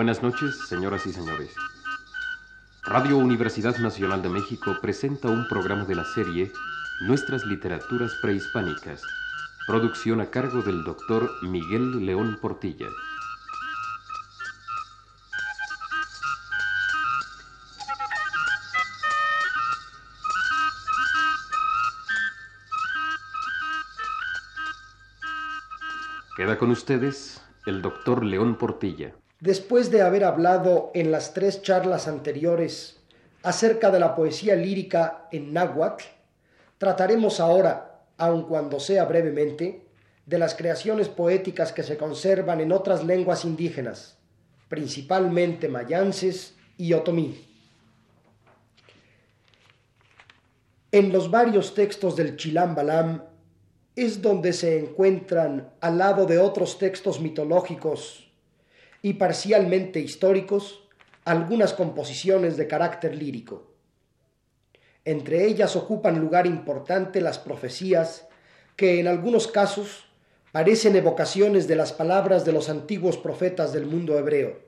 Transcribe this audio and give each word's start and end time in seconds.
Buenas 0.00 0.22
noches, 0.22 0.56
señoras 0.66 1.04
y 1.06 1.12
señores. 1.12 1.54
Radio 2.84 3.18
Universidad 3.18 3.76
Nacional 3.76 4.22
de 4.22 4.30
México 4.30 4.74
presenta 4.80 5.28
un 5.28 5.46
programa 5.46 5.84
de 5.84 5.94
la 5.94 6.06
serie 6.06 6.50
Nuestras 7.02 7.44
Literaturas 7.44 8.14
Prehispánicas, 8.22 9.02
producción 9.66 10.22
a 10.22 10.30
cargo 10.30 10.62
del 10.62 10.84
doctor 10.84 11.30
Miguel 11.42 12.06
León 12.06 12.38
Portilla. 12.40 12.86
Queda 26.38 26.56
con 26.56 26.70
ustedes 26.70 27.42
el 27.66 27.82
doctor 27.82 28.24
León 28.24 28.56
Portilla. 28.56 29.12
Después 29.40 29.90
de 29.90 30.02
haber 30.02 30.24
hablado 30.24 30.90
en 30.92 31.10
las 31.10 31.32
tres 31.32 31.62
charlas 31.62 32.08
anteriores 32.08 33.00
acerca 33.42 33.90
de 33.90 33.98
la 33.98 34.14
poesía 34.14 34.54
lírica 34.54 35.28
en 35.32 35.54
náhuatl, 35.54 36.04
trataremos 36.76 37.40
ahora, 37.40 38.02
aun 38.18 38.42
cuando 38.42 38.78
sea 38.78 39.06
brevemente, 39.06 39.86
de 40.26 40.38
las 40.38 40.54
creaciones 40.54 41.08
poéticas 41.08 41.72
que 41.72 41.82
se 41.82 41.96
conservan 41.96 42.60
en 42.60 42.70
otras 42.70 43.02
lenguas 43.02 43.46
indígenas, 43.46 44.18
principalmente 44.68 45.68
mayances 45.68 46.54
y 46.76 46.92
otomí. 46.92 47.46
En 50.92 51.12
los 51.12 51.30
varios 51.30 51.72
textos 51.72 52.14
del 52.14 52.36
Chilam 52.36 52.74
Balam 52.74 53.24
es 53.96 54.20
donde 54.20 54.52
se 54.52 54.78
encuentran, 54.78 55.72
al 55.80 55.96
lado 55.96 56.26
de 56.26 56.38
otros 56.38 56.78
textos 56.78 57.20
mitológicos 57.20 58.29
y 59.02 59.14
parcialmente 59.14 60.00
históricos, 60.00 60.88
algunas 61.24 61.72
composiciones 61.72 62.56
de 62.56 62.66
carácter 62.66 63.14
lírico. 63.14 63.70
Entre 65.04 65.46
ellas 65.46 65.76
ocupan 65.76 66.20
lugar 66.20 66.46
importante 66.46 67.20
las 67.20 67.38
profecías 67.38 68.28
que 68.76 69.00
en 69.00 69.08
algunos 69.08 69.46
casos 69.46 70.06
parecen 70.52 70.96
evocaciones 70.96 71.68
de 71.68 71.76
las 71.76 71.92
palabras 71.92 72.44
de 72.44 72.52
los 72.52 72.68
antiguos 72.68 73.16
profetas 73.16 73.72
del 73.72 73.86
mundo 73.86 74.18
hebreo. 74.18 74.58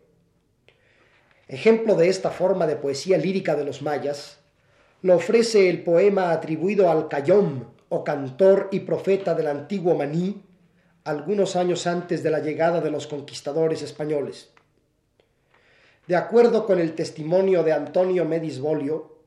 Ejemplo 1.49 1.97
de 1.97 2.09
esta 2.09 2.31
forma 2.31 2.67
de 2.67 2.77
poesía 2.77 3.19
lírica 3.19 3.57
de 3.57 3.65
los 3.65 3.83
mayas 3.83 4.39
lo 5.03 5.17
ofrece 5.17 5.69
el 5.69 5.83
poema 5.83 6.31
atribuido 6.31 6.91
al 6.91 7.09
Cayom 7.09 7.65
o 7.89 8.05
cantor 8.05 8.69
y 8.71 8.81
profeta 8.81 9.35
del 9.35 9.49
antiguo 9.49 9.95
Maní, 9.95 10.43
algunos 11.05 11.57
años 11.57 11.87
antes 11.87 12.23
de 12.23 12.31
la 12.31 12.41
llegada 12.41 12.81
de 12.81 12.91
los 12.91 13.07
conquistadores 13.07 13.83
españoles. 13.83 14.51
De 16.07 16.17
acuerdo 16.17 16.67
con 16.67 16.79
el 16.79 16.95
testimonio 16.95 17.63
de 17.63 17.73
Antonio 17.73 18.25
Medis 18.25 18.61
Bolio, 18.61 19.19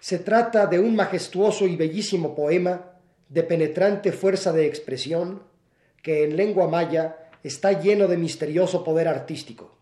se 0.00 0.18
trata 0.18 0.66
de 0.66 0.78
un 0.78 0.96
majestuoso 0.96 1.66
y 1.66 1.76
bellísimo 1.76 2.34
poema 2.34 2.92
de 3.28 3.42
penetrante 3.42 4.12
fuerza 4.12 4.52
de 4.52 4.66
expresión 4.66 5.42
que 6.02 6.24
en 6.24 6.36
lengua 6.36 6.68
maya 6.68 7.30
está 7.42 7.72
lleno 7.80 8.06
de 8.08 8.16
misterioso 8.16 8.84
poder 8.84 9.08
artístico. 9.08 9.76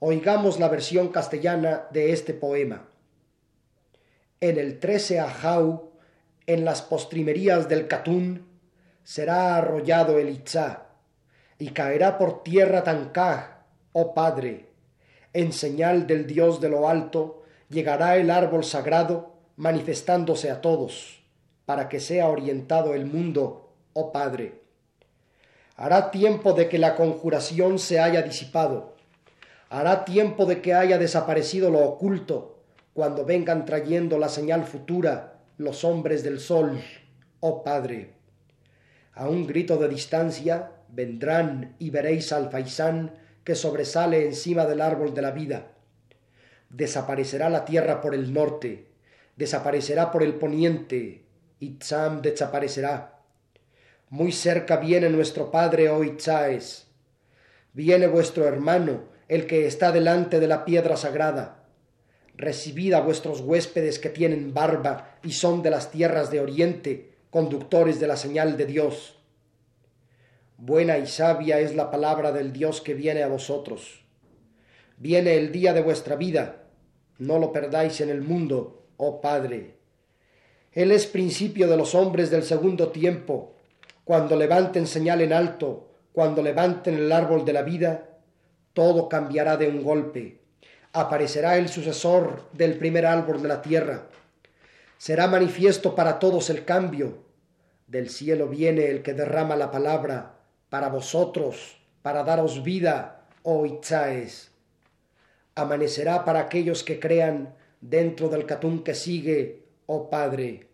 Oigamos 0.00 0.58
la 0.58 0.68
versión 0.68 1.08
castellana 1.08 1.86
de 1.92 2.12
este 2.12 2.34
poema. 2.34 2.88
En 4.40 4.58
el 4.58 4.78
trece 4.80 5.20
ajau 5.20 5.92
en 6.46 6.64
las 6.64 6.82
postrimerías 6.82 7.68
del 7.68 7.88
Catún, 7.88 8.46
será 9.04 9.56
arrollado 9.56 10.18
el 10.18 10.30
Itzá, 10.30 10.86
y 11.58 11.68
caerá 11.68 12.18
por 12.18 12.42
tierra 12.42 12.82
Tancaj, 12.82 13.58
oh 13.92 14.14
Padre. 14.14 14.70
En 15.32 15.52
señal 15.52 16.06
del 16.06 16.26
Dios 16.26 16.60
de 16.60 16.70
lo 16.70 16.88
alto, 16.88 17.44
llegará 17.68 18.16
el 18.16 18.30
árbol 18.30 18.64
sagrado, 18.64 19.34
manifestándose 19.56 20.50
a 20.50 20.60
todos, 20.60 21.22
para 21.66 21.88
que 21.88 22.00
sea 22.00 22.28
orientado 22.28 22.94
el 22.94 23.06
mundo, 23.06 23.72
oh 23.92 24.10
Padre. 24.10 24.62
Hará 25.76 26.10
tiempo 26.10 26.52
de 26.52 26.68
que 26.68 26.78
la 26.78 26.96
conjuración 26.96 27.78
se 27.78 28.00
haya 28.00 28.22
disipado, 28.22 28.94
hará 29.68 30.04
tiempo 30.04 30.46
de 30.46 30.62
que 30.62 30.72
haya 30.72 30.98
desaparecido 30.98 31.70
lo 31.70 31.80
oculto, 31.80 32.62
cuando 32.94 33.24
vengan 33.24 33.64
trayendo 33.64 34.18
la 34.18 34.28
señal 34.28 34.64
futura, 34.64 35.40
los 35.58 35.84
hombres 35.84 36.22
del 36.22 36.40
sol, 36.40 36.80
oh 37.40 37.62
Padre. 37.64 38.13
A 39.14 39.28
un 39.28 39.46
grito 39.46 39.76
de 39.76 39.88
distancia 39.88 40.72
vendrán 40.88 41.76
y 41.78 41.90
veréis 41.90 42.32
al 42.32 42.50
faisán 42.50 43.14
que 43.44 43.54
sobresale 43.54 44.26
encima 44.26 44.66
del 44.66 44.80
árbol 44.80 45.14
de 45.14 45.22
la 45.22 45.30
vida. 45.30 45.72
Desaparecerá 46.70 47.50
la 47.50 47.64
tierra 47.64 48.00
por 48.00 48.14
el 48.14 48.32
norte, 48.32 48.88
desaparecerá 49.36 50.10
por 50.10 50.22
el 50.22 50.34
poniente, 50.34 51.24
Itzam 51.60 52.22
desaparecerá. 52.22 53.20
Muy 54.10 54.32
cerca 54.32 54.76
viene 54.76 55.08
nuestro 55.10 55.50
Padre, 55.50 55.88
oh 55.88 56.02
Itzaes. 56.02 56.88
Viene 57.72 58.06
vuestro 58.06 58.46
hermano, 58.46 59.04
el 59.28 59.46
que 59.46 59.66
está 59.66 59.92
delante 59.92 60.40
de 60.40 60.48
la 60.48 60.64
piedra 60.64 60.96
sagrada 60.96 61.64
recibid 62.36 62.92
a 62.94 63.00
vuestros 63.00 63.40
huéspedes 63.40 63.98
que 63.98 64.08
tienen 64.10 64.52
barba 64.54 65.18
y 65.22 65.32
son 65.32 65.62
de 65.62 65.70
las 65.70 65.90
tierras 65.90 66.30
de 66.30 66.40
oriente, 66.40 67.13
conductores 67.34 67.98
de 67.98 68.06
la 68.06 68.16
señal 68.16 68.56
de 68.56 68.64
Dios. 68.64 69.18
Buena 70.56 70.98
y 70.98 71.08
sabia 71.08 71.58
es 71.58 71.74
la 71.74 71.90
palabra 71.90 72.30
del 72.30 72.52
Dios 72.52 72.80
que 72.80 72.94
viene 72.94 73.24
a 73.24 73.26
vosotros. 73.26 74.04
Viene 74.98 75.34
el 75.34 75.50
día 75.50 75.72
de 75.72 75.82
vuestra 75.82 76.14
vida, 76.14 76.62
no 77.18 77.40
lo 77.40 77.50
perdáis 77.50 78.00
en 78.00 78.10
el 78.10 78.22
mundo, 78.22 78.86
oh 78.98 79.20
Padre. 79.20 79.74
Él 80.70 80.92
es 80.92 81.06
principio 81.06 81.66
de 81.66 81.76
los 81.76 81.96
hombres 81.96 82.30
del 82.30 82.44
segundo 82.44 82.90
tiempo, 82.90 83.56
cuando 84.04 84.36
levanten 84.36 84.86
señal 84.86 85.20
en 85.20 85.32
alto, 85.32 85.88
cuando 86.12 86.40
levanten 86.40 86.94
el 86.94 87.10
árbol 87.10 87.44
de 87.44 87.52
la 87.52 87.62
vida, 87.62 88.10
todo 88.74 89.08
cambiará 89.08 89.56
de 89.56 89.66
un 89.66 89.82
golpe 89.82 90.44
aparecerá 90.94 91.58
el 91.58 91.68
sucesor 91.68 92.44
del 92.52 92.78
primer 92.78 93.04
árbol 93.04 93.42
de 93.42 93.48
la 93.48 93.60
tierra. 93.60 94.06
Será 94.98 95.26
manifiesto 95.26 95.94
para 95.94 96.18
todos 96.18 96.50
el 96.50 96.64
cambio. 96.64 97.18
Del 97.86 98.08
cielo 98.08 98.48
viene 98.48 98.86
el 98.86 99.02
que 99.02 99.14
derrama 99.14 99.56
la 99.56 99.70
palabra 99.70 100.36
para 100.70 100.88
vosotros, 100.88 101.76
para 102.02 102.24
daros 102.24 102.62
vida, 102.62 103.26
oh 103.42 103.66
Itzaes. 103.66 104.50
Amanecerá 105.54 106.24
para 106.24 106.40
aquellos 106.40 106.82
que 106.82 106.98
crean 106.98 107.54
dentro 107.80 108.28
del 108.28 108.46
catún 108.46 108.82
que 108.82 108.94
sigue, 108.94 109.62
oh 109.86 110.10
Padre. 110.10 110.66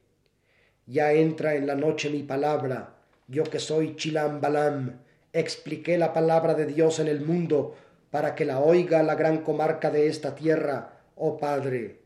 Ya 0.87 1.13
entra 1.13 1.55
en 1.55 1.67
la 1.67 1.75
noche 1.75 2.09
mi 2.09 2.23
palabra, 2.23 2.95
yo 3.29 3.45
que 3.45 3.59
soy 3.59 3.97
Chilam 3.97 4.41
Balam, 4.41 5.01
expliqué 5.33 5.99
la 5.99 6.13
palabra 6.13 6.55
de 6.55 6.67
Dios 6.67 6.99
en 6.99 7.09
el 7.09 7.21
mundo 7.21 7.77
para 8.11 8.35
que 8.35 8.45
la 8.45 8.61
oiga 8.61 9.03
la 9.03 9.15
gran 9.15 9.39
comarca 9.43 9.91
de 9.91 10.09
esta 10.09 10.35
tierra, 10.35 11.01
oh 11.17 11.39
Padre. 11.39 12.01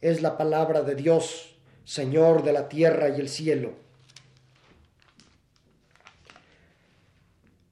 Es 0.00 0.22
la 0.22 0.36
palabra 0.36 0.82
de 0.82 0.94
Dios, 0.94 1.51
Señor 1.84 2.44
de 2.44 2.52
la 2.52 2.68
tierra 2.68 3.08
y 3.08 3.20
el 3.20 3.28
cielo. 3.28 3.72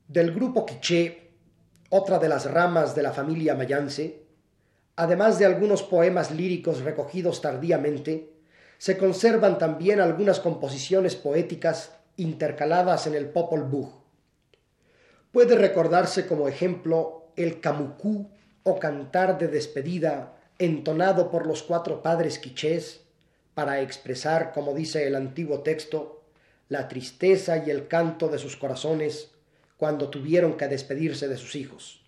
Del 0.09 0.33
grupo 0.35 0.67
Quiché, 0.67 1.31
otra 1.91 2.19
de 2.19 2.29
las 2.29 2.51
ramas 2.51 2.97
de 2.97 3.03
la 3.03 3.13
familia 3.13 3.55
mayance, 3.55 4.25
además 4.97 5.39
de 5.39 5.47
algunos 5.47 5.85
poemas 5.85 6.33
líricos 6.33 6.81
recogidos 6.81 7.41
tardíamente, 7.41 8.33
se 8.79 8.99
conservan 8.99 9.59
también 9.59 10.01
algunas 10.01 10.41
composiciones 10.41 11.15
poéticas 11.15 11.93
intercaladas 12.17 13.07
en 13.07 13.15
el 13.15 13.29
Popol 13.29 13.63
Vuh. 13.63 13.91
Puede 15.31 15.55
recordarse 15.55 16.27
como 16.27 16.49
ejemplo 16.49 17.29
el 17.37 17.61
camucú 17.61 18.29
o 18.65 18.81
cantar 18.81 19.39
de 19.39 19.47
despedida 19.47 20.37
entonado 20.59 21.31
por 21.31 21.47
los 21.47 21.63
cuatro 21.63 22.03
padres 22.03 22.41
quichés 22.41 23.07
para 23.61 23.83
expresar, 23.83 24.53
como 24.55 24.73
dice 24.73 25.07
el 25.07 25.15
antiguo 25.15 25.61
texto, 25.61 26.23
la 26.71 26.89
tristeza 26.89 27.59
y 27.59 27.69
el 27.69 27.89
canto 27.89 28.29
de 28.29 28.39
sus 28.39 28.57
corazones 28.57 29.33
cuando 29.77 30.09
tuvieron 30.09 30.57
que 30.57 30.67
despedirse 30.67 31.29
de 31.29 31.37
sus 31.37 31.55
hijos. 31.57 32.01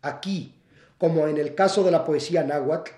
Aquí, 0.00 0.54
como 0.96 1.26
en 1.26 1.38
el 1.38 1.56
caso 1.56 1.82
de 1.82 1.90
la 1.90 2.04
poesía 2.04 2.44
náhuatl, 2.44 2.92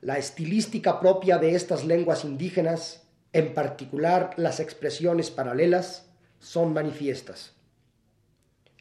la 0.00 0.18
estilística 0.18 0.98
propia 0.98 1.38
de 1.38 1.54
estas 1.54 1.84
lenguas 1.84 2.24
indígenas, 2.24 3.04
en 3.32 3.54
particular 3.54 4.32
las 4.36 4.58
expresiones 4.58 5.30
paralelas, 5.30 6.06
son 6.40 6.72
manifiestas. 6.72 7.52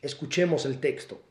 Escuchemos 0.01 0.66
el 0.66 0.80
texto. 0.80 1.22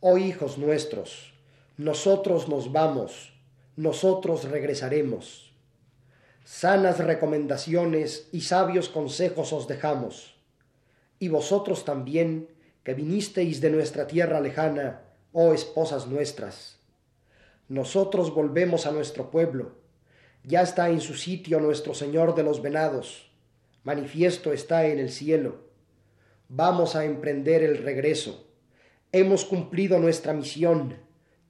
Oh 0.00 0.18
hijos 0.18 0.58
nuestros, 0.58 1.32
nosotros 1.78 2.46
nos 2.50 2.72
vamos, 2.72 3.37
nosotros 3.78 4.42
regresaremos. 4.42 5.52
Sanas 6.42 6.98
recomendaciones 6.98 8.28
y 8.32 8.40
sabios 8.40 8.88
consejos 8.88 9.52
os 9.52 9.68
dejamos, 9.68 10.34
y 11.20 11.28
vosotros 11.28 11.84
también, 11.84 12.48
que 12.82 12.94
vinisteis 12.94 13.60
de 13.60 13.70
nuestra 13.70 14.08
tierra 14.08 14.40
lejana, 14.40 15.02
oh 15.30 15.52
esposas 15.52 16.08
nuestras. 16.08 16.80
Nosotros 17.68 18.34
volvemos 18.34 18.84
a 18.84 18.90
nuestro 18.90 19.30
pueblo. 19.30 19.76
Ya 20.42 20.62
está 20.62 20.90
en 20.90 21.00
su 21.00 21.14
sitio 21.14 21.60
nuestro 21.60 21.94
Señor 21.94 22.34
de 22.34 22.42
los 22.42 22.60
venados. 22.60 23.30
Manifiesto 23.84 24.52
está 24.52 24.86
en 24.86 24.98
el 24.98 25.10
cielo. 25.10 25.68
Vamos 26.48 26.96
a 26.96 27.04
emprender 27.04 27.62
el 27.62 27.78
regreso. 27.78 28.44
Hemos 29.12 29.44
cumplido 29.44 30.00
nuestra 30.00 30.32
misión. 30.32 30.96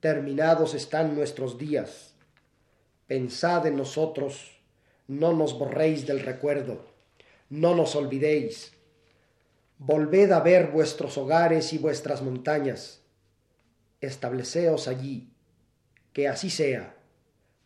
Terminados 0.00 0.74
están 0.74 1.14
nuestros 1.16 1.56
días. 1.56 2.16
Pensad 3.08 3.66
en 3.66 3.76
nosotros. 3.76 4.60
No 5.08 5.32
nos 5.32 5.58
borréis 5.58 6.06
del 6.06 6.20
recuerdo. 6.20 6.84
No 7.50 7.74
nos 7.74 7.96
olvidéis 7.96 8.78
Volved 9.80 10.32
a 10.32 10.40
ver 10.40 10.72
vuestros 10.72 11.16
hogares 11.18 11.72
y 11.72 11.78
vuestras 11.78 12.20
montañas. 12.20 13.00
Estableceos 14.00 14.88
allí. 14.88 15.30
Que 16.12 16.26
así 16.26 16.50
sea. 16.50 16.96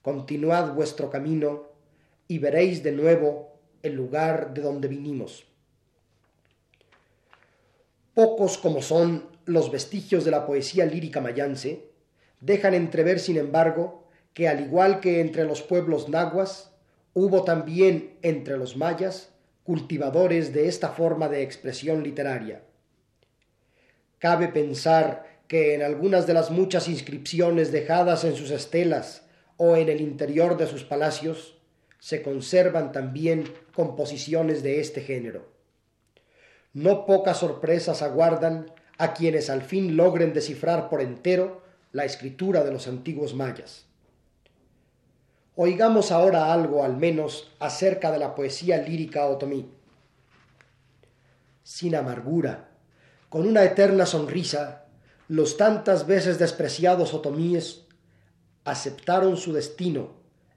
Continuad 0.02 0.74
vuestro 0.74 1.08
camino 1.08 1.70
y 2.28 2.36
veréis 2.36 2.82
de 2.82 2.92
nuevo 2.92 3.56
el 3.82 3.94
lugar 3.94 4.52
de 4.52 4.60
donde 4.60 4.88
vinimos. 4.88 5.46
Pocos 8.12 8.58
como 8.58 8.82
son 8.82 9.30
los 9.46 9.70
vestigios 9.70 10.26
de 10.26 10.32
la 10.32 10.46
poesía 10.46 10.84
lírica 10.84 11.22
mayance, 11.22 11.88
dejan 12.40 12.74
entrever, 12.74 13.20
sin 13.20 13.38
embargo, 13.38 14.01
que 14.34 14.48
al 14.48 14.60
igual 14.60 15.00
que 15.00 15.20
entre 15.20 15.44
los 15.44 15.62
pueblos 15.62 16.08
nahuas, 16.08 16.72
hubo 17.14 17.44
también 17.44 18.16
entre 18.22 18.56
los 18.56 18.76
mayas 18.76 19.32
cultivadores 19.64 20.52
de 20.52 20.68
esta 20.68 20.88
forma 20.88 21.28
de 21.28 21.42
expresión 21.42 22.02
literaria. 22.02 22.62
Cabe 24.18 24.48
pensar 24.48 25.40
que 25.48 25.74
en 25.74 25.82
algunas 25.82 26.26
de 26.26 26.34
las 26.34 26.50
muchas 26.50 26.88
inscripciones 26.88 27.72
dejadas 27.72 28.24
en 28.24 28.34
sus 28.34 28.50
estelas 28.50 29.26
o 29.56 29.76
en 29.76 29.88
el 29.88 30.00
interior 30.00 30.56
de 30.56 30.66
sus 30.66 30.84
palacios 30.84 31.58
se 31.98 32.22
conservan 32.22 32.90
también 32.90 33.44
composiciones 33.74 34.62
de 34.62 34.80
este 34.80 35.02
género. 35.02 35.52
No 36.72 37.04
pocas 37.04 37.38
sorpresas 37.38 38.02
aguardan 38.02 38.72
a 38.98 39.12
quienes 39.12 39.50
al 39.50 39.62
fin 39.62 39.96
logren 39.96 40.32
descifrar 40.32 40.88
por 40.88 41.00
entero 41.00 41.62
la 41.92 42.04
escritura 42.04 42.64
de 42.64 42.72
los 42.72 42.88
antiguos 42.88 43.34
mayas. 43.34 43.86
Oigamos 45.54 46.12
ahora 46.12 46.50
algo 46.50 46.82
al 46.82 46.96
menos 46.96 47.50
acerca 47.58 48.10
de 48.10 48.18
la 48.18 48.34
poesía 48.34 48.78
lírica 48.78 49.26
otomí. 49.26 49.70
Sin 51.62 51.94
amargura, 51.94 52.70
con 53.28 53.46
una 53.46 53.62
eterna 53.62 54.06
sonrisa, 54.06 54.86
los 55.28 55.58
tantas 55.58 56.06
veces 56.06 56.38
despreciados 56.38 57.12
otomíes 57.12 57.82
aceptaron 58.64 59.36
su 59.36 59.52
destino 59.52 60.14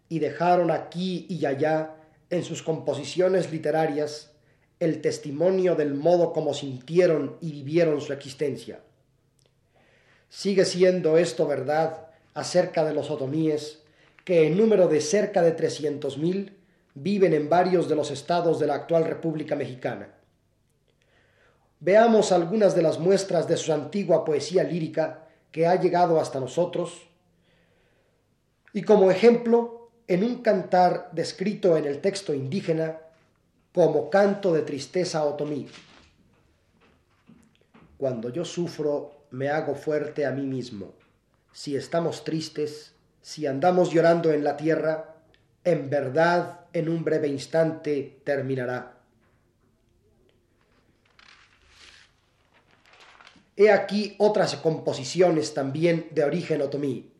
y 0.08 0.20
dejaron 0.20 0.72
aquí 0.72 1.26
y 1.30 1.46
allá 1.46 1.96
en 2.30 2.44
sus 2.44 2.64
composiciones 2.64 3.52
literarias 3.52 4.32
el 4.80 5.02
testimonio 5.02 5.76
del 5.76 5.94
modo 5.94 6.32
como 6.32 6.54
sintieron 6.54 7.36
y 7.42 7.52
vivieron 7.52 8.00
su 8.00 8.14
existencia. 8.14 8.80
Sigue 10.30 10.64
siendo 10.64 11.18
esto 11.18 11.48
verdad 11.48 12.08
acerca 12.34 12.86
de 12.86 12.94
los 12.94 13.12
otomíes 13.12 13.85
que 14.26 14.48
en 14.48 14.58
número 14.58 14.90
de 14.90 15.00
cerca 15.00 15.42
de 15.42 15.56
300.000 15.56 16.52
viven 16.96 17.34
en 17.34 17.48
varios 17.48 17.88
de 17.88 17.96
los 17.96 18.10
estados 18.10 18.60
de 18.60 18.68
la 18.68 18.74
actual 18.76 19.06
República 19.06 19.56
Mexicana. 19.56 20.10
Veamos 21.80 22.32
algunas 22.32 22.76
de 22.76 22.82
las 22.82 23.00
muestras 23.00 23.48
de 23.48 23.56
su 23.56 23.72
antigua 23.72 24.26
poesía 24.26 24.64
lírica 24.64 25.28
que 25.52 25.68
ha 25.68 25.80
llegado 25.80 26.20
hasta 26.20 26.40
nosotros 26.40 27.08
y 28.74 28.82
como 28.82 29.12
ejemplo 29.12 29.92
en 30.08 30.24
un 30.24 30.42
cantar 30.42 31.10
descrito 31.12 31.78
en 31.78 31.86
el 31.86 32.02
texto 32.02 32.34
indígena 32.34 33.00
como 33.74 34.10
canto 34.10 34.54
de 34.54 34.64
tristeza 34.64 35.24
otomí. 35.24 35.68
Cuando 37.98 38.30
yo 38.30 38.44
sufro 38.44 39.28
me 39.30 39.50
hago 39.50 39.76
fuerte 39.76 40.26
a 40.26 40.32
mí 40.32 40.48
mismo. 40.48 40.94
Si 41.52 41.76
estamos 41.76 42.24
tristes, 42.24 42.95
si 43.26 43.48
andamos 43.48 43.92
llorando 43.92 44.32
en 44.32 44.44
la 44.44 44.56
tierra, 44.56 45.16
en 45.64 45.90
verdad 45.90 46.60
en 46.74 46.88
un 46.88 47.04
breve 47.04 47.28
instante 47.28 48.20
terminará. 48.24 49.00
He 53.58 53.72
aquí 53.72 54.14
otras 54.20 54.56
composiciones 54.58 55.56
también 55.56 56.10
de 56.12 56.24
origen 56.24 56.62
otomí. 56.62 57.14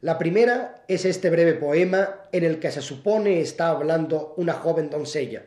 La 0.00 0.18
primera 0.18 0.82
es 0.88 1.04
este 1.04 1.30
breve 1.30 1.54
poema 1.54 2.22
en 2.32 2.42
el 2.42 2.58
que 2.58 2.72
se 2.72 2.82
supone 2.82 3.40
está 3.40 3.68
hablando 3.68 4.34
una 4.36 4.54
joven 4.54 4.90
doncella. 4.90 5.46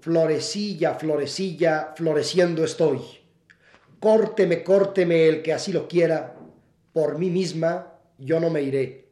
Florecilla, 0.00 0.94
florecilla, 0.94 1.92
floreciendo 1.96 2.64
estoy. 2.64 3.02
Córteme, 4.00 4.64
córteme 4.64 5.28
el 5.28 5.42
que 5.42 5.52
así 5.52 5.70
lo 5.70 5.86
quiera, 5.86 6.31
por 6.92 7.18
mí 7.18 7.30
misma 7.30 7.98
yo 8.18 8.40
no 8.40 8.50
me 8.50 8.62
iré. 8.62 9.08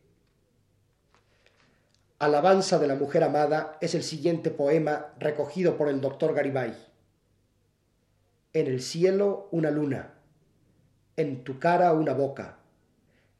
Alabanza 2.18 2.78
de 2.78 2.86
la 2.86 2.96
mujer 2.96 3.24
amada 3.24 3.78
es 3.80 3.94
el 3.94 4.02
siguiente 4.02 4.50
poema 4.50 5.14
recogido 5.18 5.76
por 5.76 5.88
el 5.88 6.00
doctor 6.00 6.34
Garibay. 6.34 6.74
En 8.52 8.66
el 8.66 8.82
cielo 8.82 9.48
una 9.52 9.70
luna, 9.70 10.14
en 11.16 11.44
tu 11.44 11.58
cara 11.58 11.92
una 11.92 12.12
boca, 12.12 12.58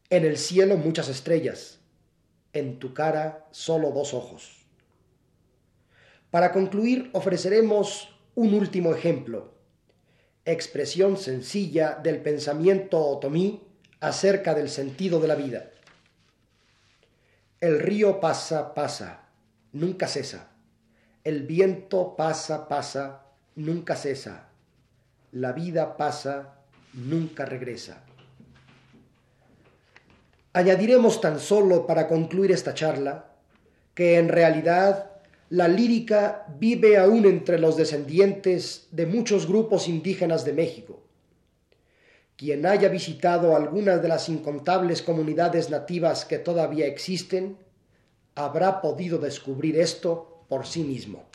en 0.08 0.25
el 0.25 0.38
cielo 0.38 0.76
muchas 0.76 1.08
estrellas, 1.08 1.81
en 2.52 2.78
tu 2.78 2.94
cara 2.94 3.46
solo 3.50 3.90
dos 3.90 4.14
ojos. 4.14 4.64
Para 6.31 6.52
concluir 6.52 7.10
ofreceremos 7.12 8.16
un 8.34 8.54
último 8.54 8.94
ejemplo, 8.94 9.52
expresión 10.46 11.16
sencilla 11.19 12.00
del 12.02 12.22
pensamiento 12.22 12.98
otomí 12.98 13.70
acerca 14.00 14.54
del 14.54 14.69
sentido 14.69 15.21
de 15.21 15.28
la 15.28 15.35
vida. 15.35 15.71
El 17.61 17.78
río 17.78 18.21
pasa, 18.21 18.75
pasa, 18.75 19.28
nunca 19.73 20.09
cesa. 20.09 20.49
El 21.23 21.42
viento 21.42 22.16
pasa, 22.16 22.66
pasa, 22.66 23.26
nunca 23.57 23.95
cesa. 23.95 24.49
La 25.33 25.52
vida 25.52 25.97
pasa, 25.99 26.54
nunca 26.95 27.45
regresa. 27.45 28.02
Añadiremos 30.54 31.21
tan 31.21 31.38
solo 31.38 31.87
para 31.87 32.09
concluir 32.09 32.50
esta 32.50 32.75
charla 32.75 33.26
que 33.95 34.19
en 34.19 34.28
realidad 34.28 35.11
la 35.50 35.69
lírica 35.69 36.47
vive 36.59 36.97
aún 36.97 37.26
entre 37.26 37.59
los 37.59 37.76
descendientes 37.76 38.88
de 38.90 39.04
muchos 39.04 39.47
grupos 39.47 39.87
indígenas 39.87 40.45
de 40.45 40.54
México 40.54 41.02
quien 42.40 42.64
haya 42.64 42.88
visitado 42.88 43.54
algunas 43.54 44.00
de 44.00 44.09
las 44.09 44.30
incontables 44.30 45.02
comunidades 45.02 45.68
nativas 45.68 46.25
que 46.25 46.38
todavía 46.38 46.87
existen, 46.87 47.59
habrá 48.35 48.80
podido 48.80 49.18
descubrir 49.18 49.76
esto 49.78 50.47
por 50.49 50.66
sí 50.66 50.82
mismo. 50.82 51.28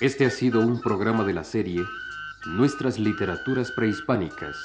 Este 0.00 0.24
ha 0.24 0.30
sido 0.30 0.62
un 0.62 0.80
programa 0.80 1.24
de 1.24 1.34
la 1.34 1.44
serie 1.44 1.84
Nuestras 2.48 2.98
literaturas 2.98 3.70
prehispánicas, 3.70 4.56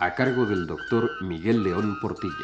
a 0.00 0.14
cargo 0.14 0.44
del 0.44 0.66
doctor 0.66 1.10
Miguel 1.22 1.62
León 1.62 1.98
Portilla. 1.98 2.34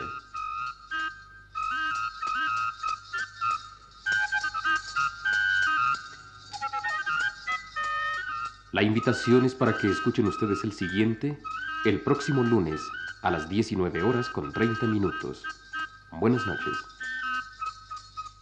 La 8.72 8.82
invitación 8.82 9.44
es 9.44 9.54
para 9.54 9.76
que 9.76 9.90
escuchen 9.90 10.26
ustedes 10.26 10.64
el 10.64 10.72
siguiente 10.72 11.38
el 11.84 12.00
próximo 12.00 12.42
lunes 12.42 12.80
a 13.20 13.30
las 13.30 13.50
19 13.50 14.02
horas 14.02 14.30
con 14.30 14.54
30 14.54 14.86
minutos. 14.86 15.42
Buenas 16.12 16.46
noches. 16.46 16.91